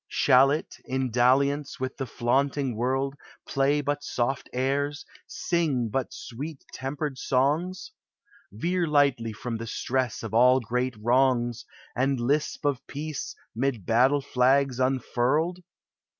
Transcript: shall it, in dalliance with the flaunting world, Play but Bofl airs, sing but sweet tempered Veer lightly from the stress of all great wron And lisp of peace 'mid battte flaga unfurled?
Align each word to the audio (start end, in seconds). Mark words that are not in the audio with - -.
shall 0.09 0.49
it, 0.49 0.77
in 0.85 1.11
dalliance 1.11 1.79
with 1.79 1.95
the 1.97 2.07
flaunting 2.07 2.75
world, 2.75 3.13
Play 3.47 3.81
but 3.81 4.01
Bofl 4.01 4.41
airs, 4.51 5.05
sing 5.27 5.89
but 5.89 6.11
sweet 6.11 6.63
tempered 6.73 7.19
Veer 8.51 8.87
lightly 8.87 9.31
from 9.31 9.57
the 9.57 9.67
stress 9.67 10.23
of 10.23 10.33
all 10.33 10.59
great 10.59 10.95
wron 10.97 11.53
And 11.95 12.19
lisp 12.19 12.65
of 12.65 12.81
peace 12.87 13.35
'mid 13.53 13.85
battte 13.85 14.23
flaga 14.25 14.79
unfurled? 14.83 15.59